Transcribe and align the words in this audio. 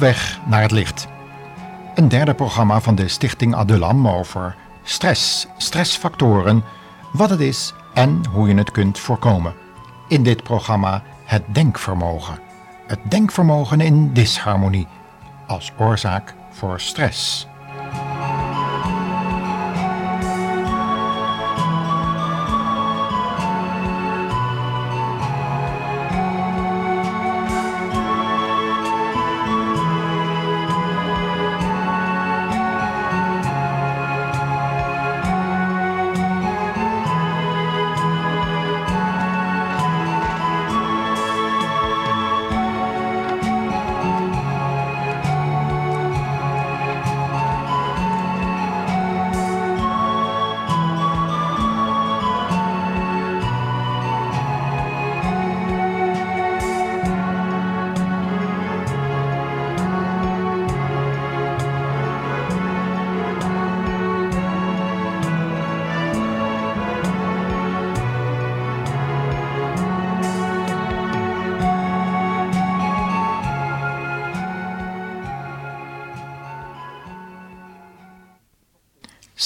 Weg 0.00 0.40
naar 0.46 0.62
het 0.62 0.70
licht. 0.70 1.06
Een 1.94 2.08
derde 2.08 2.34
programma 2.34 2.80
van 2.80 2.94
de 2.94 3.08
Stichting 3.08 3.54
Adulam 3.54 4.08
over 4.08 4.56
stress, 4.82 5.46
stressfactoren, 5.56 6.64
wat 7.12 7.30
het 7.30 7.40
is 7.40 7.74
en 7.94 8.26
hoe 8.26 8.48
je 8.48 8.54
het 8.54 8.70
kunt 8.70 8.98
voorkomen. 8.98 9.54
In 10.08 10.22
dit 10.22 10.42
programma 10.42 11.02
het 11.24 11.42
denkvermogen. 11.52 12.38
Het 12.86 12.98
denkvermogen 13.08 13.80
in 13.80 14.12
disharmonie 14.12 14.86
als 15.46 15.72
oorzaak 15.78 16.34
voor 16.50 16.80
stress. 16.80 17.46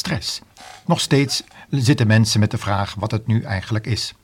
Stress. 0.04 0.40
Nog 0.86 1.00
steeds 1.00 1.44
zitten 1.70 2.06
mensen 2.06 2.40
met 2.40 2.50
de 2.50 2.58
vraag 2.58 2.94
wat 2.94 3.10
het 3.10 3.26
nu 3.26 3.42
eigenlijk 3.42 3.86
is. 3.86 4.14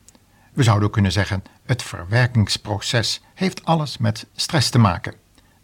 We 0.53 0.63
zouden 0.63 0.89
kunnen 0.89 1.11
zeggen: 1.11 1.43
het 1.65 1.83
verwerkingsproces 1.83 3.21
heeft 3.33 3.65
alles 3.65 3.97
met 3.97 4.27
stress 4.35 4.69
te 4.69 4.77
maken. 4.77 5.13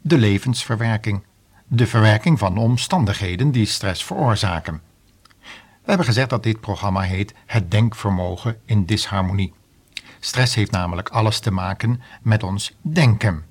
De 0.02 0.18
levensverwerking, 0.18 1.24
de 1.68 1.88
verwerking 1.88 2.40
van 2.40 2.58
omstandigheden 2.58 3.52
die 3.52 3.66
stress 3.66 4.04
veroorzaken. 4.04 4.82
We 5.82 5.94
hebben 5.94 6.06
gezegd 6.06 6.30
dat 6.30 6.44
dit 6.44 6.60
programma 6.60 7.02
heet 7.02 7.34
Het 7.46 7.72
denkvermogen 7.72 8.58
in 8.66 8.86
disharmonie. 8.86 9.54
Stress 10.20 10.56
heeft 10.56 10.72
namelijk 10.72 11.10
alles 11.10 11.40
te 11.40 11.52
maken 11.52 12.02
met 12.22 12.44
ons 12.44 12.78
denken. 12.82 13.46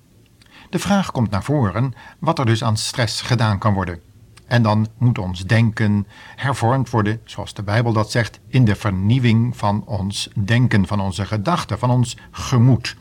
De 0.70 0.78
vraag 0.78 1.10
komt 1.10 1.30
naar 1.30 1.44
voren 1.44 1.94
wat 2.18 2.38
er 2.38 2.46
dus 2.46 2.64
aan 2.64 2.76
stress 2.76 3.20
gedaan 3.20 3.58
kan 3.58 3.74
worden. 3.74 4.00
En 4.46 4.62
dan 4.62 4.88
moet 4.98 5.18
ons 5.18 5.44
denken 5.44 6.06
hervormd 6.36 6.90
worden, 6.90 7.20
zoals 7.24 7.54
de 7.54 7.62
Bijbel 7.62 7.92
dat 7.92 8.10
zegt, 8.10 8.40
in 8.48 8.64
de 8.64 8.76
vernieuwing 8.76 9.56
van 9.56 9.84
ons 9.86 10.30
denken, 10.34 10.86
van 10.86 11.00
onze 11.00 11.26
gedachten, 11.26 11.78
van 11.78 11.90
ons 11.90 12.16
gemoed. 12.30 12.96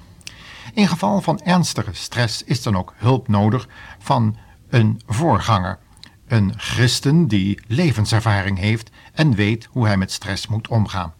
In 0.73 0.87
geval 0.87 1.21
van 1.21 1.39
ernstige 1.39 1.93
stress 1.93 2.43
is 2.43 2.63
dan 2.63 2.77
ook 2.77 2.93
hulp 2.95 3.27
nodig 3.27 3.67
van 3.99 4.37
een 4.69 5.01
voorganger, 5.07 5.79
een 6.27 6.53
christen 6.57 7.27
die 7.27 7.59
levenservaring 7.67 8.57
heeft 8.57 8.89
en 9.13 9.35
weet 9.35 9.67
hoe 9.71 9.85
hij 9.85 9.97
met 9.97 10.11
stress 10.11 10.47
moet 10.47 10.67
omgaan. 10.67 11.13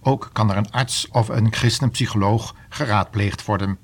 Ook 0.00 0.30
kan 0.32 0.50
er 0.50 0.56
een 0.56 0.70
arts 0.70 1.08
of 1.10 1.28
een 1.28 1.52
christenpsycholoog 1.52 2.54
geraadpleegd 2.68 3.44
worden 3.44 3.78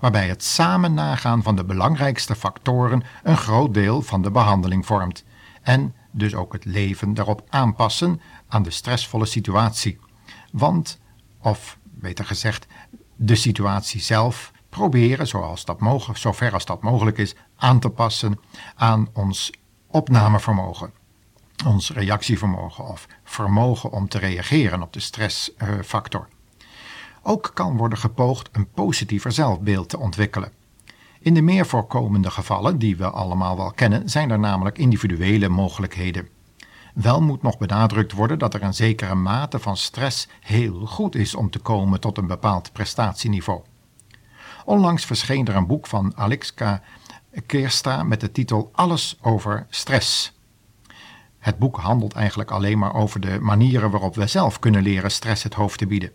waarbij 0.00 0.28
het 0.28 0.44
samen 0.44 0.94
nagaan 0.94 1.42
van 1.42 1.56
de 1.56 1.64
belangrijkste 1.64 2.34
factoren 2.34 3.02
een 3.22 3.36
groot 3.36 3.74
deel 3.74 4.02
van 4.02 4.22
de 4.22 4.30
behandeling 4.30 4.86
vormt 4.86 5.24
en 5.62 5.94
dus 6.10 6.34
ook 6.34 6.52
het 6.52 6.64
leven 6.64 7.14
daarop 7.14 7.42
aanpassen 7.48 8.20
aan 8.48 8.62
de 8.62 8.70
stressvolle 8.70 9.26
situatie. 9.26 9.98
Want, 10.52 11.00
of 11.40 11.78
beter 11.82 12.24
gezegd, 12.24 12.66
de 13.16 13.34
situatie 13.34 14.00
zelf 14.00 14.52
proberen, 14.68 15.26
zoals 15.26 15.64
dat 15.64 15.80
mogelijk, 15.80 16.18
zover 16.18 16.52
als 16.52 16.64
dat 16.64 16.82
mogelijk 16.82 17.18
is, 17.18 17.34
aan 17.56 17.78
te 17.78 17.90
passen 17.90 18.40
aan 18.74 19.08
ons 19.12 19.52
opnamevermogen, 19.86 20.92
ons 21.66 21.90
reactievermogen 21.90 22.84
of 22.84 23.06
vermogen 23.24 23.90
om 23.90 24.08
te 24.08 24.18
reageren 24.18 24.82
op 24.82 24.92
de 24.92 25.00
stressfactor. 25.00 26.28
Ook 27.22 27.50
kan 27.54 27.76
worden 27.76 27.98
gepoogd 27.98 28.48
een 28.52 28.70
positiever 28.70 29.32
zelfbeeld 29.32 29.88
te 29.88 29.98
ontwikkelen. 29.98 30.52
In 31.20 31.34
de 31.34 31.42
meer 31.42 31.66
voorkomende 31.66 32.30
gevallen, 32.30 32.78
die 32.78 32.96
we 32.96 33.10
allemaal 33.10 33.56
wel 33.56 33.70
kennen, 33.70 34.08
zijn 34.08 34.30
er 34.30 34.38
namelijk 34.38 34.78
individuele 34.78 35.48
mogelijkheden. 35.48 36.28
Wel 36.94 37.22
moet 37.22 37.42
nog 37.42 37.58
benadrukt 37.58 38.12
worden 38.12 38.38
dat 38.38 38.54
er 38.54 38.62
een 38.62 38.74
zekere 38.74 39.14
mate 39.14 39.58
van 39.58 39.76
stress 39.76 40.28
heel 40.40 40.86
goed 40.86 41.14
is 41.14 41.34
om 41.34 41.50
te 41.50 41.58
komen 41.58 42.00
tot 42.00 42.18
een 42.18 42.26
bepaald 42.26 42.72
prestatieniveau. 42.72 43.60
Onlangs 44.64 45.04
verscheen 45.04 45.46
er 45.46 45.56
een 45.56 45.66
boek 45.66 45.86
van 45.86 46.12
Alexka 46.16 46.82
Keersta 47.46 48.02
met 48.02 48.20
de 48.20 48.32
titel 48.32 48.70
Alles 48.72 49.18
over 49.20 49.66
stress. 49.70 50.32
Het 51.38 51.58
boek 51.58 51.76
handelt 51.76 52.12
eigenlijk 52.12 52.50
alleen 52.50 52.78
maar 52.78 52.94
over 52.94 53.20
de 53.20 53.40
manieren 53.40 53.90
waarop 53.90 54.14
we 54.14 54.26
zelf 54.26 54.58
kunnen 54.58 54.82
leren 54.82 55.10
stress 55.10 55.42
het 55.42 55.54
hoofd 55.54 55.78
te 55.78 55.86
bieden. 55.86 56.12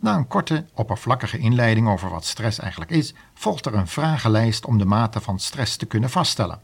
Na 0.00 0.16
een 0.16 0.28
korte, 0.28 0.66
oppervlakkige 0.74 1.38
inleiding 1.38 1.88
over 1.88 2.10
wat 2.10 2.24
stress 2.24 2.58
eigenlijk 2.58 2.90
is, 2.90 3.14
volgt 3.34 3.66
er 3.66 3.74
een 3.74 3.88
vragenlijst 3.88 4.66
om 4.66 4.78
de 4.78 4.84
mate 4.84 5.20
van 5.20 5.38
stress 5.38 5.76
te 5.76 5.86
kunnen 5.86 6.10
vaststellen. 6.10 6.60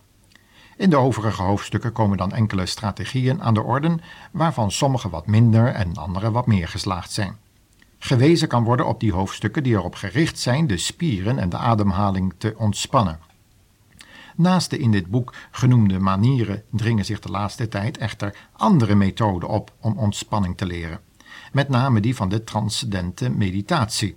In 0.76 0.90
de 0.90 0.96
overige 0.96 1.42
hoofdstukken 1.42 1.92
komen 1.92 2.16
dan 2.16 2.32
enkele 2.32 2.66
strategieën 2.66 3.42
aan 3.42 3.54
de 3.54 3.62
orde, 3.62 3.98
waarvan 4.30 4.70
sommige 4.70 5.08
wat 5.08 5.26
minder 5.26 5.66
en 5.66 5.96
andere 5.96 6.30
wat 6.30 6.46
meer 6.46 6.68
geslaagd 6.68 7.12
zijn. 7.12 7.36
Gewezen 7.98 8.48
kan 8.48 8.64
worden 8.64 8.86
op 8.86 9.00
die 9.00 9.12
hoofdstukken 9.12 9.62
die 9.62 9.74
erop 9.74 9.94
gericht 9.94 10.38
zijn 10.38 10.66
de 10.66 10.76
spieren 10.76 11.38
en 11.38 11.48
de 11.48 11.56
ademhaling 11.56 12.34
te 12.38 12.54
ontspannen. 12.58 13.18
Naast 14.36 14.70
de 14.70 14.78
in 14.78 14.90
dit 14.90 15.06
boek 15.06 15.34
genoemde 15.50 15.98
manieren 15.98 16.62
dringen 16.70 17.04
zich 17.04 17.20
de 17.20 17.30
laatste 17.30 17.68
tijd 17.68 17.98
echter 17.98 18.36
andere 18.52 18.94
methoden 18.94 19.48
op 19.48 19.72
om 19.80 19.98
ontspanning 19.98 20.56
te 20.56 20.66
leren 20.66 21.00
met 21.54 21.68
name 21.68 22.00
die 22.00 22.16
van 22.16 22.28
de 22.28 22.44
transcendente 22.44 23.30
meditatie. 23.30 24.16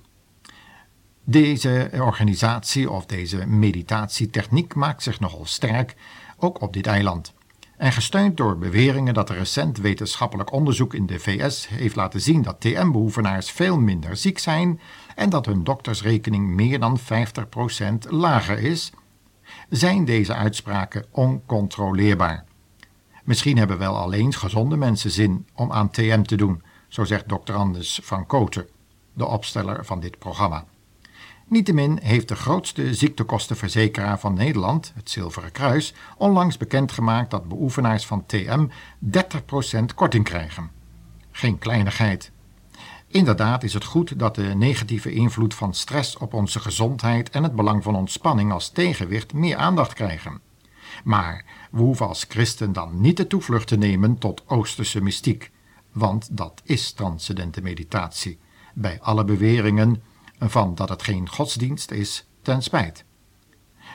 Deze 1.23 1.89
organisatie 1.93 2.91
of 2.91 3.05
deze 3.05 3.45
meditatietechniek 3.45 4.75
maakt 4.75 5.03
zich 5.03 5.19
nogal 5.19 5.45
sterk, 5.45 5.95
ook 6.37 6.61
op 6.61 6.73
dit 6.73 6.87
eiland. 6.87 7.33
En 7.77 7.91
gesteund 7.91 8.37
door 8.37 8.57
beweringen 8.57 9.13
dat 9.13 9.29
recent 9.29 9.77
wetenschappelijk 9.77 10.51
onderzoek 10.51 10.93
in 10.93 11.05
de 11.05 11.19
VS 11.19 11.67
heeft 11.67 11.95
laten 11.95 12.21
zien 12.21 12.41
dat 12.41 12.61
TM-beoefenaars 12.61 13.51
veel 13.51 13.79
minder 13.79 14.17
ziek 14.17 14.39
zijn 14.39 14.79
en 15.15 15.29
dat 15.29 15.45
hun 15.45 15.63
doktersrekening 15.63 16.47
meer 16.47 16.79
dan 16.79 16.99
50% 16.99 17.03
lager 18.09 18.59
is, 18.59 18.91
zijn 19.69 20.05
deze 20.05 20.33
uitspraken 20.33 21.05
oncontroleerbaar. 21.11 22.45
Misschien 23.23 23.57
hebben 23.57 23.77
wel 23.77 23.97
alleen 23.97 24.33
gezonde 24.33 24.77
mensen 24.77 25.11
zin 25.11 25.47
om 25.53 25.71
aan 25.71 25.89
TM 25.89 26.21
te 26.21 26.35
doen, 26.35 26.61
zo 26.87 27.03
zegt 27.03 27.27
Dr. 27.27 27.53
Anders 27.53 27.99
van 28.03 28.25
Koten, 28.25 28.67
de 29.13 29.25
opsteller 29.25 29.85
van 29.85 29.99
dit 29.99 30.19
programma. 30.19 30.65
Niettemin 31.49 31.99
heeft 32.01 32.27
de 32.27 32.35
grootste 32.35 32.93
ziektekostenverzekeraar 32.93 34.19
van 34.19 34.33
Nederland, 34.33 34.91
het 34.95 35.09
Zilveren 35.09 35.51
Kruis, 35.51 35.93
onlangs 36.17 36.57
bekendgemaakt 36.57 37.31
dat 37.31 37.47
beoefenaars 37.47 38.05
van 38.05 38.25
TM 38.25 38.67
30% 39.05 39.85
korting 39.95 40.23
krijgen. 40.23 40.71
Geen 41.31 41.57
kleinigheid. 41.57 42.31
Inderdaad 43.07 43.63
is 43.63 43.73
het 43.73 43.83
goed 43.83 44.19
dat 44.19 44.35
de 44.35 44.55
negatieve 44.55 45.11
invloed 45.11 45.53
van 45.53 45.73
stress 45.73 46.17
op 46.17 46.33
onze 46.33 46.59
gezondheid 46.59 47.29
en 47.29 47.43
het 47.43 47.55
belang 47.55 47.83
van 47.83 47.95
ontspanning 47.95 48.51
als 48.51 48.69
tegenwicht 48.69 49.33
meer 49.33 49.57
aandacht 49.57 49.93
krijgen. 49.93 50.41
Maar 51.03 51.45
we 51.71 51.79
hoeven 51.79 52.07
als 52.07 52.25
christen 52.29 52.73
dan 52.73 53.01
niet 53.01 53.17
de 53.17 53.27
toevlucht 53.27 53.67
te 53.67 53.77
nemen 53.77 54.17
tot 54.17 54.43
oosterse 54.47 55.01
mystiek 55.01 55.51
want 55.97 56.37
dat 56.37 56.61
is 56.63 56.91
transcendente 56.91 57.61
meditatie, 57.61 58.39
bij 58.73 58.99
alle 59.01 59.23
beweringen 59.23 60.03
van 60.39 60.75
dat 60.75 60.89
het 60.89 61.03
geen 61.03 61.29
godsdienst 61.29 61.91
is, 61.91 62.27
ten 62.41 62.61
spijt. 62.61 63.03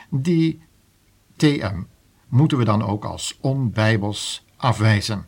Die 0.09 0.61
TM 1.35 1.81
moeten 2.27 2.57
we 2.57 2.63
dan 2.63 2.83
ook 2.83 3.05
als 3.05 3.37
onbijbels 3.41 4.45
afwijzen. 4.57 5.25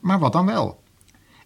Maar 0.00 0.18
wat 0.18 0.32
dan 0.32 0.46
wel? 0.46 0.82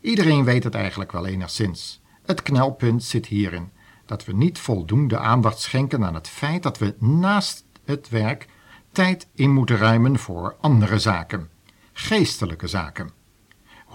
Iedereen 0.01 0.45
weet 0.45 0.65
het 0.65 0.75
eigenlijk 0.75 1.13
wel 1.13 1.27
enigszins. 1.27 2.01
Het 2.23 2.43
knelpunt 2.43 3.05
zit 3.05 3.27
hierin 3.27 3.71
dat 4.07 4.25
we 4.25 4.33
niet 4.33 4.59
voldoende 4.59 5.19
aandacht 5.19 5.61
schenken 5.61 6.05
aan 6.05 6.15
het 6.15 6.29
feit 6.29 6.63
dat 6.63 6.79
we 6.79 6.95
naast 6.99 7.65
het 7.85 8.09
werk 8.09 8.49
tijd 8.93 9.29
in 9.35 9.53
moeten 9.53 9.77
ruimen 9.77 10.19
voor 10.19 10.57
andere 10.61 10.99
zaken, 10.99 11.49
geestelijke 11.93 12.67
zaken. 12.67 13.11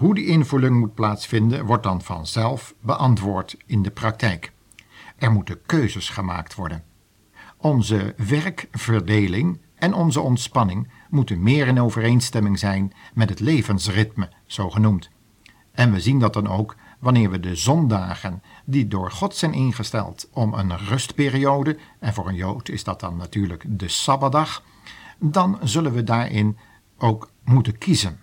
Hoe 0.02 0.14
die 0.14 0.26
invulling 0.26 0.78
moet 0.78 0.94
plaatsvinden, 0.94 1.64
wordt 1.64 1.82
dan 1.82 2.02
vanzelf 2.02 2.74
beantwoord 2.80 3.56
in 3.66 3.82
de 3.82 3.90
praktijk. 3.90 4.52
Er 5.18 5.32
moeten 5.32 5.60
keuzes 5.66 6.08
gemaakt 6.08 6.54
worden. 6.54 6.84
Onze 7.56 8.14
werkverdeling 8.16 9.60
en 9.74 9.94
onze 9.94 10.20
ontspanning 10.20 10.88
moeten 11.10 11.42
meer 11.42 11.66
in 11.66 11.80
overeenstemming 11.80 12.58
zijn 12.58 12.92
met 13.14 13.28
het 13.28 13.40
levensritme, 13.40 14.30
zo 14.46 14.70
genoemd. 14.70 15.10
En 15.72 15.92
we 15.92 16.00
zien 16.00 16.18
dat 16.18 16.32
dan 16.32 16.48
ook 16.48 16.76
wanneer 16.98 17.30
we 17.30 17.40
de 17.40 17.56
zondagen, 17.56 18.42
die 18.64 18.88
door 18.88 19.10
God 19.10 19.36
zijn 19.36 19.52
ingesteld 19.52 20.28
om 20.32 20.54
een 20.54 20.78
rustperiode, 20.78 21.78
en 21.98 22.14
voor 22.14 22.28
een 22.28 22.34
Jood 22.34 22.68
is 22.68 22.84
dat 22.84 23.00
dan 23.00 23.16
natuurlijk 23.16 23.64
de 23.68 23.88
Sabbatdag, 23.88 24.62
dan 25.18 25.58
zullen 25.62 25.92
we 25.92 26.04
daarin 26.04 26.58
ook 26.98 27.30
moeten 27.44 27.78
kiezen. 27.78 28.21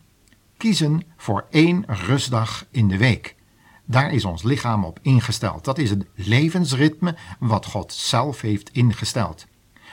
Kiezen 0.59 1.03
voor 1.17 1.45
één 1.49 1.83
rustdag 1.87 2.65
in 2.71 2.87
de 2.87 2.97
week. 2.97 3.35
Daar 3.85 4.11
is 4.11 4.25
ons 4.25 4.43
lichaam 4.43 4.83
op 4.85 4.99
ingesteld. 5.01 5.65
Dat 5.65 5.77
is 5.77 5.89
het 5.89 6.05
levensritme 6.13 7.15
wat 7.39 7.65
God 7.65 7.93
zelf 7.93 8.41
heeft 8.41 8.69
ingesteld. 8.69 9.47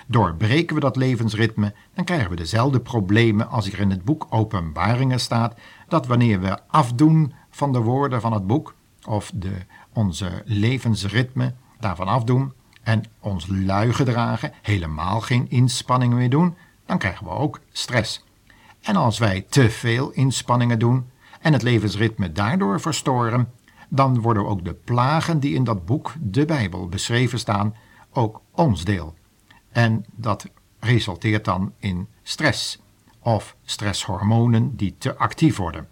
Doorbreken 0.07 0.75
we 0.75 0.81
dat 0.81 0.97
levensritme, 0.97 1.75
dan 1.95 2.05
krijgen 2.05 2.31
we 2.31 2.37
dezelfde 2.37 2.81
problemen 2.81 3.49
als 3.49 3.65
hier 3.65 3.81
in 3.81 3.91
het 3.91 4.05
boek 4.05 4.27
Openbaringen 4.31 5.21
staat, 5.21 5.55
dat 5.89 6.07
wanneer 6.07 6.41
we 6.41 6.59
afdoen 6.69 7.33
van 7.51 7.73
de 7.73 7.81
woorden 7.81 8.21
van 8.21 8.33
het 8.33 8.47
boek, 8.47 8.75
of 9.05 9.31
de, 9.35 9.53
onze 9.93 10.43
levensritme 10.45 11.55
daarvan 11.79 12.09
afdoen 12.09 12.53
en 12.83 13.03
ons 13.21 13.47
lui 13.49 13.93
gedragen, 13.93 14.53
helemaal 14.63 15.21
geen 15.21 15.51
inspanningen 15.51 16.17
meer 16.17 16.31
doen, 16.31 16.57
dan 16.87 16.99
krijgen 16.99 17.27
we 17.27 17.31
ook 17.31 17.61
stress. 17.73 18.26
En 18.87 18.97
als 18.97 19.19
wij 19.19 19.47
te 19.49 19.71
veel 19.71 20.11
inspanningen 20.11 20.79
doen 20.79 21.11
en 21.41 21.53
het 21.53 21.63
levensritme 21.63 22.33
daardoor 22.33 22.81
verstoren, 22.81 23.53
dan 23.89 24.21
worden 24.21 24.47
ook 24.47 24.65
de 24.65 24.75
plagen 24.75 25.41
die 25.41 25.55
in 25.55 25.65
dat 25.65 25.85
boek, 25.85 26.15
de 26.21 26.45
Bijbel, 26.45 26.89
beschreven 26.89 27.39
staan, 27.39 27.75
ook 28.13 28.41
ons 28.51 28.85
deel. 28.85 29.15
En 29.73 30.05
dat 30.15 30.47
resulteert 30.81 31.45
dan 31.45 31.73
in 31.79 32.09
stress 32.23 32.79
of 33.21 33.57
stresshormonen 33.65 34.77
die 34.77 34.95
te 34.99 35.17
actief 35.17 35.57
worden. 35.57 35.89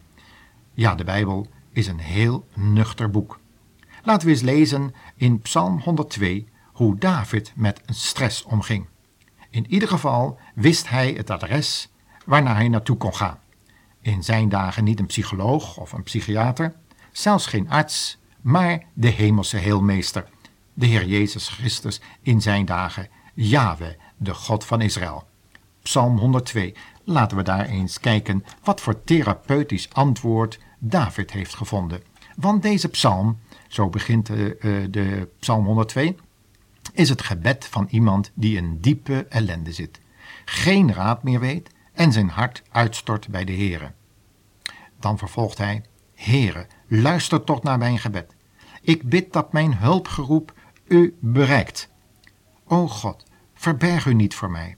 Ja, 0.73 0.95
de 0.95 1.05
Bijbel 1.05 1.47
is 1.73 1.87
een 1.87 2.01
heel 2.01 2.47
nuchter 2.55 3.11
boek. 3.11 3.41
Laten 4.03 4.27
we 4.27 4.33
eens 4.33 4.43
lezen 4.43 4.95
in 5.17 5.41
Psalm 5.41 5.81
102 5.81 6.49
hoe 6.73 6.99
David 6.99 7.53
met 7.57 7.81
stress 7.87 8.45
omging. 8.45 8.87
In 9.51 9.67
ieder 9.69 9.89
geval 9.89 10.39
wist 10.55 10.89
hij 10.89 11.13
het 11.13 11.31
adres 11.31 11.93
waarnaar 12.25 12.57
hij 12.57 12.69
naartoe 12.69 12.97
kon 12.97 13.15
gaan. 13.15 13.39
In 14.01 14.23
zijn 14.23 14.49
dagen 14.49 14.85
niet 14.85 14.99
een 14.99 15.07
psycholoog 15.07 15.77
of 15.77 15.93
een 15.93 16.03
psychiater, 16.03 16.75
zelfs 17.13 17.47
geen 17.47 17.71
arts, 17.71 18.19
maar 18.41 18.83
de 18.93 19.09
hemelse 19.09 19.57
heelmeester, 19.57 20.29
de 20.75 20.87
Heer 20.87 21.07
Jezus 21.07 21.49
Christus 21.49 22.01
in 22.23 22.43
zijn 22.43 22.65
dagen, 22.65 23.09
Yahweh, 23.35 23.95
de 24.17 24.35
God 24.35 24.65
van 24.65 24.81
Israël. 24.81 25.27
Psalm 25.83 26.19
102. 26.19 26.75
Laten 27.05 27.37
we 27.37 27.43
daar 27.43 27.67
eens 27.67 28.01
kijken 28.01 28.45
wat 28.63 28.81
voor 28.81 29.05
therapeutisch 29.05 29.89
antwoord 29.93 30.59
David 30.79 31.31
heeft 31.31 31.55
gevonden. 31.55 32.03
Want 32.37 32.63
deze 32.63 32.89
psalm, 32.89 33.39
zo 33.69 33.89
begint 33.89 34.27
de, 34.27 34.57
eh, 34.57 34.85
eh, 34.85 34.93
de 34.93 35.29
psalm 35.39 35.65
102, 35.65 36.17
is 36.93 37.09
het 37.09 37.23
gebed 37.23 37.67
van 37.67 37.87
iemand 37.91 38.31
die 38.35 38.57
in 38.57 38.79
diepe 38.81 39.27
ellende 39.29 39.73
zit, 39.73 40.01
geen 40.45 40.93
raad 40.93 41.23
meer 41.23 41.41
weet 41.41 41.71
en 41.95 42.13
zijn 42.13 42.29
hart 42.29 42.63
uitstort 42.71 43.29
bij 43.29 43.45
de 43.45 43.53
Heere. 43.53 43.93
Dan 45.01 45.19
vervolgt 45.19 45.59
hij, 45.59 45.85
Heere, 46.15 46.67
luister 46.89 47.45
toch 47.45 47.63
naar 47.63 47.79
mijn 47.79 47.99
gebed. 47.99 48.35
Ik 48.81 49.09
bid 49.09 49.33
dat 49.33 49.53
mijn 49.53 49.77
hulpgeroep 49.77 50.53
u 50.87 51.17
bereikt. 51.21 51.89
O 52.67 52.89
God, 52.89 53.25
verberg 53.55 54.07
u 54.07 54.15
niet 54.15 54.35
voor 54.35 54.51
mij. 54.51 54.77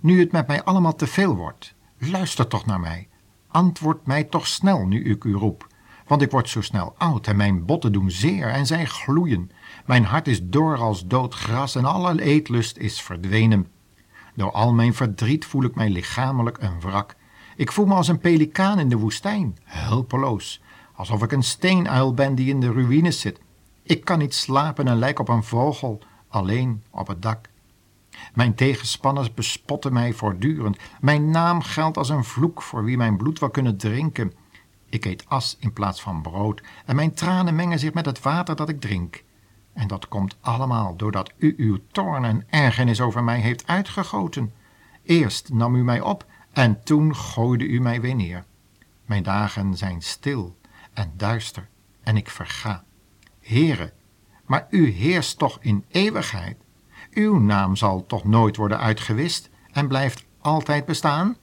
Nu 0.00 0.20
het 0.20 0.32
met 0.32 0.46
mij 0.46 0.64
allemaal 0.64 0.94
te 0.94 1.06
veel 1.06 1.36
wordt, 1.36 1.74
luister 1.98 2.46
toch 2.46 2.66
naar 2.66 2.80
mij. 2.80 3.08
Antwoord 3.48 4.06
mij 4.06 4.24
toch 4.24 4.46
snel 4.46 4.86
nu 4.86 5.04
ik 5.04 5.24
u 5.24 5.34
roep. 5.34 5.66
Want 6.06 6.22
ik 6.22 6.30
word 6.30 6.48
zo 6.48 6.60
snel 6.60 6.94
oud 6.98 7.26
en 7.26 7.36
mijn 7.36 7.64
botten 7.64 7.92
doen 7.92 8.10
zeer 8.10 8.48
en 8.48 8.66
zij 8.66 8.84
gloeien. 8.86 9.50
Mijn 9.86 10.04
hart 10.04 10.28
is 10.28 10.40
door 10.42 10.76
als 10.76 11.06
dood 11.06 11.34
gras 11.34 11.74
en 11.74 11.84
alle 11.84 12.22
eetlust 12.22 12.76
is 12.76 13.00
verdwenen. 13.00 13.66
Door 14.36 14.52
al 14.52 14.72
mijn 14.72 14.94
verdriet 14.94 15.44
voel 15.44 15.64
ik 15.64 15.74
mij 15.74 15.90
lichamelijk 15.90 16.58
een 16.60 16.80
wrak. 16.80 17.14
Ik 17.56 17.72
voel 17.72 17.86
me 17.86 17.94
als 17.94 18.08
een 18.08 18.18
pelikaan 18.18 18.78
in 18.78 18.88
de 18.88 18.96
woestijn, 18.96 19.58
hulpeloos, 19.64 20.62
alsof 20.94 21.22
ik 21.22 21.32
een 21.32 21.42
steenuil 21.42 22.14
ben 22.14 22.34
die 22.34 22.48
in 22.48 22.60
de 22.60 22.72
ruïnes 22.72 23.20
zit. 23.20 23.40
Ik 23.82 24.04
kan 24.04 24.18
niet 24.18 24.34
slapen 24.34 24.88
en 24.88 24.98
lijk 24.98 25.18
op 25.18 25.28
een 25.28 25.44
vogel, 25.44 26.00
alleen 26.28 26.82
op 26.90 27.06
het 27.06 27.22
dak. 27.22 27.48
Mijn 28.34 28.54
tegenspanners 28.54 29.34
bespotten 29.34 29.92
mij 29.92 30.12
voortdurend. 30.12 30.78
Mijn 31.00 31.30
naam 31.30 31.62
geldt 31.62 31.96
als 31.96 32.08
een 32.08 32.24
vloek 32.24 32.62
voor 32.62 32.84
wie 32.84 32.96
mijn 32.96 33.16
bloed 33.16 33.38
wil 33.38 33.50
kunnen 33.50 33.76
drinken. 33.76 34.32
Ik 34.88 35.04
eet 35.04 35.24
as 35.28 35.56
in 35.60 35.72
plaats 35.72 36.02
van 36.02 36.22
brood 36.22 36.62
en 36.84 36.96
mijn 36.96 37.14
tranen 37.14 37.54
mengen 37.54 37.78
zich 37.78 37.92
met 37.92 38.06
het 38.06 38.22
water 38.22 38.56
dat 38.56 38.68
ik 38.68 38.80
drink. 38.80 39.24
En 39.76 39.86
dat 39.86 40.08
komt 40.08 40.36
allemaal 40.40 40.96
doordat 40.96 41.32
u 41.36 41.54
uw 41.56 41.78
toorn 41.92 42.24
en 42.24 42.44
ergernis 42.50 43.00
over 43.00 43.24
mij 43.24 43.40
heeft 43.40 43.66
uitgegoten. 43.66 44.52
Eerst 45.02 45.52
nam 45.52 45.74
u 45.74 45.84
mij 45.84 46.00
op 46.00 46.26
en 46.52 46.82
toen 46.84 47.16
gooide 47.16 47.66
u 47.66 47.80
mij 47.80 48.00
weer 48.00 48.14
neer. 48.14 48.44
Mijn 49.04 49.22
dagen 49.22 49.76
zijn 49.76 50.02
stil 50.02 50.56
en 50.92 51.12
duister 51.16 51.68
en 52.02 52.16
ik 52.16 52.30
verga. 52.30 52.84
Heere, 53.40 53.92
maar 54.44 54.66
u 54.70 54.90
heerst 54.90 55.38
toch 55.38 55.58
in 55.60 55.84
eeuwigheid. 55.88 56.56
Uw 57.10 57.38
naam 57.38 57.76
zal 57.76 58.06
toch 58.06 58.24
nooit 58.24 58.56
worden 58.56 58.78
uitgewist 58.78 59.50
en 59.72 59.88
blijft 59.88 60.24
altijd 60.40 60.84
bestaan? 60.84 61.36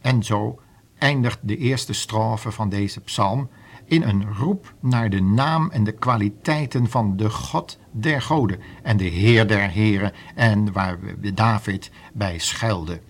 En 0.00 0.22
zo 0.22 0.60
eindigt 0.98 1.38
de 1.42 1.56
eerste 1.56 1.92
strofe 1.92 2.50
van 2.50 2.68
deze 2.68 3.00
psalm 3.00 3.50
in 3.88 4.02
een 4.02 4.34
roep 4.34 4.74
naar 4.80 5.10
de 5.10 5.20
naam 5.20 5.70
en 5.70 5.84
de 5.84 5.92
kwaliteiten 5.92 6.90
van 6.90 7.16
de 7.16 7.30
God 7.30 7.78
der 7.90 8.22
goden 8.22 8.60
en 8.82 8.96
de 8.96 9.04
Heer 9.04 9.48
der 9.48 9.70
heren 9.70 10.12
en 10.34 10.72
waar 10.72 10.98
David 11.34 11.90
bij 12.12 12.38
schuilde. 12.38 13.00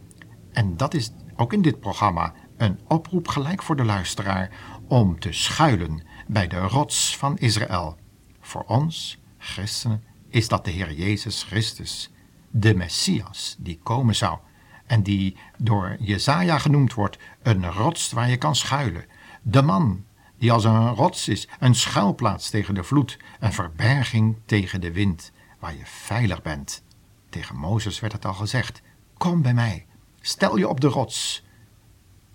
En 0.52 0.76
dat 0.76 0.94
is 0.94 1.12
ook 1.36 1.52
in 1.52 1.62
dit 1.62 1.80
programma 1.80 2.34
een 2.56 2.78
oproep 2.88 3.28
gelijk 3.28 3.62
voor 3.62 3.76
de 3.76 3.84
luisteraar 3.84 4.50
om 4.88 5.18
te 5.20 5.32
schuilen 5.32 6.02
bij 6.26 6.46
de 6.46 6.60
rots 6.60 7.16
van 7.16 7.38
Israël. 7.38 7.96
Voor 8.40 8.64
ons, 8.66 9.18
christenen, 9.38 10.02
is 10.28 10.48
dat 10.48 10.64
de 10.64 10.70
Heer 10.70 10.92
Jezus 10.92 11.42
Christus, 11.42 12.10
de 12.50 12.74
Messias 12.74 13.56
die 13.58 13.80
komen 13.82 14.16
zou 14.16 14.38
en 14.86 15.02
die 15.02 15.36
door 15.58 15.96
Jezaja 16.00 16.58
genoemd 16.58 16.94
wordt 16.94 17.18
een 17.42 17.70
rots 17.72 18.12
waar 18.12 18.30
je 18.30 18.36
kan 18.36 18.56
schuilen. 18.56 19.04
De 19.42 19.62
man 19.62 20.04
die 20.38 20.52
als 20.52 20.64
een 20.64 20.94
rots 20.94 21.28
is, 21.28 21.48
een 21.58 21.74
schuilplaats 21.74 22.50
tegen 22.50 22.74
de 22.74 22.84
vloed, 22.84 23.18
een 23.40 23.52
verberging 23.52 24.36
tegen 24.44 24.80
de 24.80 24.92
wind, 24.92 25.32
waar 25.58 25.76
je 25.76 25.86
veilig 25.86 26.42
bent. 26.42 26.82
Tegen 27.28 27.56
Mozes 27.56 28.00
werd 28.00 28.12
het 28.12 28.24
al 28.24 28.34
gezegd: 28.34 28.82
Kom 29.16 29.42
bij 29.42 29.54
mij, 29.54 29.86
stel 30.20 30.56
je 30.56 30.68
op 30.68 30.80
de 30.80 30.88
rots 30.88 31.44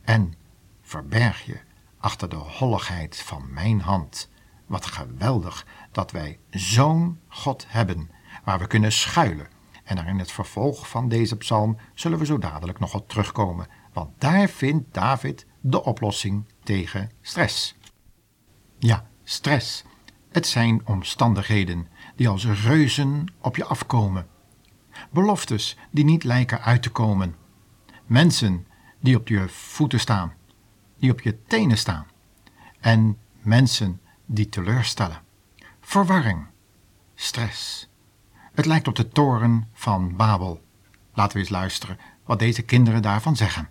en 0.02 0.34
verberg 0.82 1.46
je 1.46 1.60
achter 1.98 2.30
de 2.30 2.36
holligheid 2.36 3.18
van 3.18 3.54
mijn 3.54 3.82
hand. 3.82 4.30
Wat 4.66 4.86
geweldig 4.86 5.66
dat 5.92 6.12
wij 6.12 6.40
zo'n 6.50 7.20
God 7.28 7.66
hebben, 7.68 8.10
waar 8.44 8.60
we 8.60 8.68
kunnen 8.68 8.92
schuilen. 8.92 9.48
En 9.84 9.96
daar 9.96 10.08
in 10.08 10.20
het 10.20 10.32
vervolg 10.32 10.90
van 10.90 11.10
deze 11.10 11.38
psalm 11.38 11.78
zullen 11.94 12.20
we 12.20 12.26
zo 12.26 12.38
dadelijk 12.38 12.80
nog 12.80 12.94
op 12.94 13.10
terugkomen, 13.10 13.68
want 13.94 14.22
daar 14.22 14.50
vindt 14.50 14.94
David 14.94 15.46
de 15.62 15.84
oplossing 15.84 16.48
tegen 16.64 17.12
stress. 17.22 17.76
Ja, 18.84 19.06
stress. 19.24 19.84
Het 20.32 20.48
zijn 20.48 20.82
omstandigheden 20.86 21.88
die 22.16 22.28
als 22.28 22.46
reuzen 22.46 23.34
op 23.42 23.56
je 23.56 23.66
afkomen. 23.66 24.28
Beloftes 25.12 25.78
die 25.92 26.04
niet 26.04 26.24
lijken 26.24 26.62
uit 26.62 26.82
te 26.82 26.90
komen. 26.90 27.36
Mensen 28.06 28.68
die 29.00 29.16
op 29.16 29.28
je 29.28 29.50
voeten 29.50 30.00
staan, 30.00 30.34
die 30.98 31.12
op 31.12 31.22
je 31.22 31.44
tenen 31.44 31.78
staan. 31.78 32.08
En 32.80 33.18
mensen 33.42 34.02
die 34.26 34.50
teleurstellen. 34.50 35.22
Verwarring, 35.82 36.46
stress. 37.16 37.90
Het 38.54 38.66
lijkt 38.66 38.88
op 38.88 38.96
de 38.96 39.08
toren 39.08 39.70
van 39.74 40.16
Babel. 40.16 40.62
Laten 41.14 41.34
we 41.34 41.40
eens 41.40 41.50
luisteren 41.50 41.98
wat 42.26 42.40
deze 42.40 42.62
kinderen 42.62 43.02
daarvan 43.02 43.36
zeggen. 43.36 43.70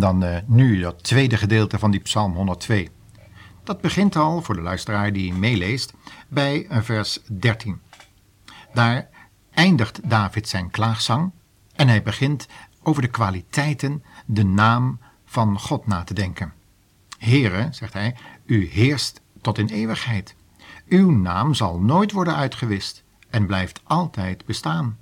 Dan 0.00 0.24
uh, 0.24 0.36
nu 0.46 0.80
dat 0.80 1.02
tweede 1.02 1.36
gedeelte 1.36 1.78
van 1.78 1.90
die 1.90 2.00
Psalm 2.00 2.32
102. 2.32 2.88
Dat 3.64 3.80
begint 3.80 4.16
al, 4.16 4.42
voor 4.42 4.54
de 4.54 4.60
luisteraar 4.60 5.12
die 5.12 5.32
meeleest, 5.32 5.92
bij 6.28 6.66
vers 6.70 7.20
13. 7.26 7.80
Daar 8.72 9.08
eindigt 9.50 10.10
David 10.10 10.48
zijn 10.48 10.70
klaagzang 10.70 11.32
en 11.74 11.88
hij 11.88 12.02
begint 12.02 12.46
over 12.82 13.02
de 13.02 13.08
kwaliteiten, 13.08 14.04
de 14.26 14.44
naam 14.44 14.98
van 15.24 15.60
God 15.60 15.86
na 15.86 16.04
te 16.04 16.14
denken. 16.14 16.52
Here, 17.18 17.68
zegt 17.70 17.92
hij, 17.92 18.16
u 18.46 18.68
heerst 18.68 19.20
tot 19.40 19.58
in 19.58 19.66
eeuwigheid. 19.66 20.34
Uw 20.88 21.10
naam 21.10 21.54
zal 21.54 21.80
nooit 21.80 22.12
worden 22.12 22.36
uitgewist 22.36 23.04
en 23.30 23.46
blijft 23.46 23.80
altijd 23.84 24.44
bestaan. 24.44 24.98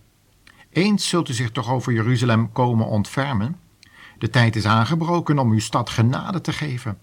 Eens 0.71 1.09
zult 1.09 1.29
u 1.29 1.33
zich 1.33 1.51
toch 1.51 1.71
over 1.71 1.93
Jeruzalem 1.93 2.53
komen 2.53 2.87
ontfermen. 2.87 3.61
De 4.23 4.31
tijd 4.31 4.57
is 4.57 4.67
aangebroken 4.67 5.39
om 5.39 5.51
uw 5.51 5.59
stad 5.59 5.91
genade 5.91 6.41
te 6.41 6.53
geven. 6.53 6.99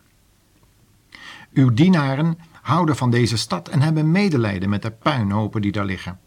Uw 1.53 1.73
dienaren 1.73 2.37
houden 2.61 2.95
van 2.95 3.11
deze 3.11 3.37
stad 3.37 3.67
en 3.67 3.81
hebben 3.81 4.11
medelijden 4.11 4.69
met 4.69 4.81
de 4.81 4.91
puinhopen 4.91 5.61
die 5.61 5.71
daar 5.71 5.85
liggen. 5.85 6.19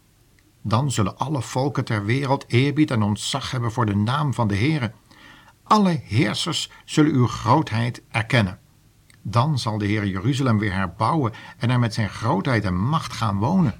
Dan 0.61 0.91
zullen 0.91 1.17
alle 1.17 1.41
volken 1.41 1.85
ter 1.85 2.05
wereld 2.05 2.45
eerbied 2.47 2.91
en 2.91 3.01
ontzag 3.01 3.51
hebben 3.51 3.71
voor 3.71 3.85
de 3.85 3.95
naam 3.95 4.33
van 4.33 4.47
de 4.47 4.55
Heere. 4.55 4.91
Alle 5.63 6.01
heersers 6.03 6.69
zullen 6.85 7.13
uw 7.13 7.27
grootheid 7.27 8.01
erkennen. 8.11 8.59
Dan 9.21 9.59
zal 9.59 9.77
de 9.77 9.85
Heer 9.85 10.07
Jeruzalem 10.07 10.59
weer 10.59 10.73
herbouwen 10.73 11.33
en 11.57 11.69
er 11.69 11.79
met 11.79 11.93
zijn 11.93 12.09
grootheid 12.09 12.63
en 12.63 12.77
macht 12.77 13.13
gaan 13.13 13.37
wonen. 13.37 13.75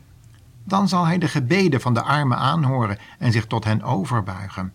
Dan 0.63 0.87
zal 0.87 1.05
hij 1.05 1.17
de 1.17 1.27
gebeden 1.27 1.81
van 1.81 1.93
de 1.93 2.01
armen 2.01 2.37
aanhoren 2.37 2.97
en 3.19 3.31
zich 3.31 3.47
tot 3.47 3.63
hen 3.63 3.83
overbuigen. 3.83 4.73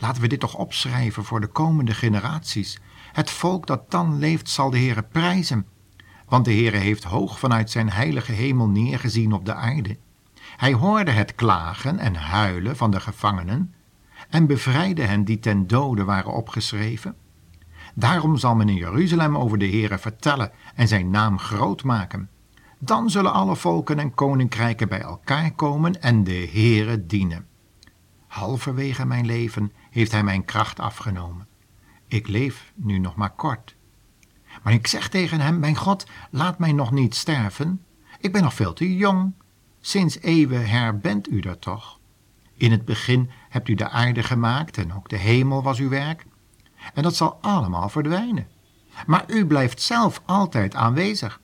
Laten 0.00 0.22
we 0.22 0.28
dit 0.28 0.40
toch 0.40 0.54
opschrijven 0.54 1.24
voor 1.24 1.40
de 1.40 1.46
komende 1.46 1.94
generaties. 1.94 2.80
Het 3.12 3.30
volk 3.30 3.66
dat 3.66 3.90
dan 3.90 4.18
leeft 4.18 4.48
zal 4.48 4.70
de 4.70 4.78
Heere 4.78 5.02
prijzen. 5.02 5.66
Want 6.28 6.44
de 6.44 6.52
Heere 6.52 6.76
heeft 6.76 7.04
hoog 7.04 7.38
vanuit 7.38 7.70
zijn 7.70 7.90
heilige 7.90 8.32
hemel 8.32 8.68
neergezien 8.68 9.32
op 9.32 9.44
de 9.44 9.54
aarde. 9.54 9.96
Hij 10.56 10.72
hoorde 10.72 11.10
het 11.10 11.34
klagen 11.34 11.98
en 11.98 12.14
huilen 12.14 12.76
van 12.76 12.90
de 12.90 13.00
gevangenen 13.00 13.74
en 14.30 14.46
bevrijdde 14.46 15.02
hen 15.02 15.24
die 15.24 15.38
ten 15.38 15.66
dode 15.66 16.04
waren 16.04 16.32
opgeschreven. 16.32 17.16
Daarom 17.94 18.36
zal 18.36 18.54
men 18.54 18.68
in 18.68 18.74
Jeruzalem 18.74 19.36
over 19.36 19.58
de 19.58 19.68
Heere 19.68 19.98
vertellen 19.98 20.50
en 20.74 20.88
zijn 20.88 21.10
naam 21.10 21.38
groot 21.38 21.84
maken. 21.84 22.28
Dan 22.78 23.10
zullen 23.10 23.32
alle 23.32 23.56
volken 23.56 23.98
en 23.98 24.14
koninkrijken 24.14 24.88
bij 24.88 25.00
elkaar 25.00 25.50
komen 25.50 26.02
en 26.02 26.24
de 26.24 26.48
Heere 26.52 27.06
dienen. 27.06 27.46
Halverwege 28.30 29.06
mijn 29.06 29.26
leven 29.26 29.72
heeft 29.90 30.12
hij 30.12 30.22
mijn 30.22 30.44
kracht 30.44 30.80
afgenomen. 30.80 31.46
Ik 32.06 32.28
leef 32.28 32.72
nu 32.74 32.98
nog 32.98 33.14
maar 33.14 33.30
kort. 33.30 33.74
Maar 34.62 34.72
ik 34.72 34.86
zeg 34.86 35.08
tegen 35.08 35.40
hem: 35.40 35.58
Mijn 35.58 35.76
God, 35.76 36.06
laat 36.30 36.58
mij 36.58 36.72
nog 36.72 36.90
niet 36.90 37.14
sterven. 37.14 37.84
Ik 38.20 38.32
ben 38.32 38.42
nog 38.42 38.54
veel 38.54 38.72
te 38.72 38.96
jong. 38.96 39.32
Sinds 39.80 40.20
eeuwen 40.20 40.68
her 40.68 40.98
bent 40.98 41.30
u 41.30 41.40
er 41.40 41.58
toch. 41.58 41.98
In 42.54 42.70
het 42.70 42.84
begin 42.84 43.30
hebt 43.48 43.68
u 43.68 43.74
de 43.74 43.88
aarde 43.88 44.22
gemaakt 44.22 44.78
en 44.78 44.94
ook 44.94 45.08
de 45.08 45.16
hemel 45.16 45.62
was 45.62 45.78
uw 45.78 45.88
werk. 45.88 46.26
En 46.94 47.02
dat 47.02 47.16
zal 47.16 47.38
allemaal 47.40 47.88
verdwijnen. 47.88 48.48
Maar 49.06 49.24
u 49.26 49.46
blijft 49.46 49.82
zelf 49.82 50.22
altijd 50.24 50.74
aanwezig. 50.74 51.39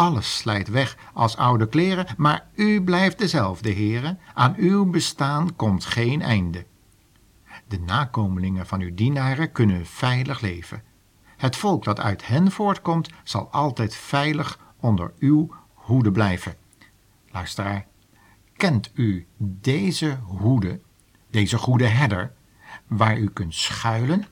Alles 0.00 0.36
slijt 0.36 0.68
weg 0.68 0.96
als 1.12 1.36
oude 1.36 1.68
kleren, 1.68 2.06
maar 2.16 2.46
u 2.54 2.82
blijft 2.82 3.18
dezelfde, 3.18 3.70
heren. 3.70 4.18
Aan 4.34 4.54
uw 4.56 4.90
bestaan 4.90 5.56
komt 5.56 5.84
geen 5.84 6.22
einde. 6.22 6.66
De 7.68 7.80
nakomelingen 7.80 8.66
van 8.66 8.80
uw 8.80 8.94
dienaren 8.94 9.52
kunnen 9.52 9.86
veilig 9.86 10.40
leven. 10.40 10.82
Het 11.36 11.56
volk 11.56 11.84
dat 11.84 12.00
uit 12.00 12.26
hen 12.26 12.50
voortkomt, 12.50 13.10
zal 13.22 13.48
altijd 13.50 13.94
veilig 13.94 14.58
onder 14.76 15.12
uw 15.18 15.54
hoede 15.74 16.12
blijven. 16.12 16.54
Luisteraar, 17.30 17.86
kent 18.56 18.90
u 18.94 19.26
deze 19.36 20.18
hoede, 20.22 20.80
deze 21.30 21.58
goede 21.58 21.86
herder, 21.86 22.32
waar 22.86 23.18
u 23.18 23.30
kunt 23.30 23.54
schuilen? 23.54 24.26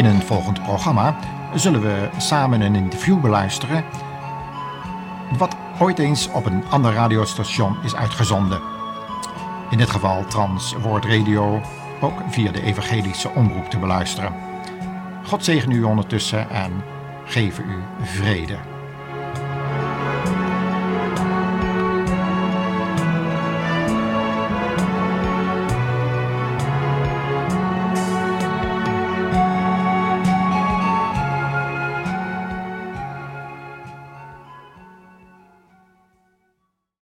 In 0.00 0.06
een 0.06 0.22
volgend 0.22 0.62
programma 0.62 1.16
zullen 1.54 1.80
we 1.80 2.08
samen 2.18 2.60
een 2.60 2.74
interview 2.74 3.20
beluisteren 3.20 3.84
wat 5.38 5.56
ooit 5.78 5.98
eens 5.98 6.28
op 6.28 6.46
een 6.46 6.64
ander 6.70 6.92
radiostation 6.92 7.76
is 7.82 7.94
uitgezonden. 7.94 8.60
In 9.70 9.78
dit 9.78 9.90
geval 9.90 10.24
Trans 10.24 10.74
Woord 10.82 11.04
Radio, 11.04 11.60
ook 12.00 12.18
via 12.28 12.52
de 12.52 12.62
evangelische 12.62 13.28
omroep 13.28 13.70
te 13.70 13.78
beluisteren. 13.78 14.34
God 15.24 15.44
zegen 15.44 15.70
u 15.70 15.82
ondertussen 15.82 16.50
en 16.50 16.84
geven 17.24 17.64
u 17.64 17.82
vrede. 18.02 18.69